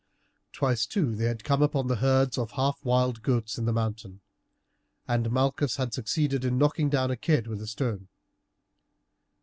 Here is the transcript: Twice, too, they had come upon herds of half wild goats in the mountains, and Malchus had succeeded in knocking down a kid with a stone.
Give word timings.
Twice, 0.51 0.87
too, 0.87 1.13
they 1.15 1.25
had 1.25 1.43
come 1.43 1.61
upon 1.61 1.87
herds 1.87 2.35
of 2.35 2.53
half 2.53 2.83
wild 2.83 3.21
goats 3.21 3.59
in 3.59 3.65
the 3.65 3.71
mountains, 3.71 4.19
and 5.07 5.29
Malchus 5.29 5.75
had 5.75 5.93
succeeded 5.93 6.43
in 6.43 6.57
knocking 6.57 6.89
down 6.89 7.11
a 7.11 7.15
kid 7.15 7.45
with 7.45 7.61
a 7.61 7.67
stone. 7.67 8.07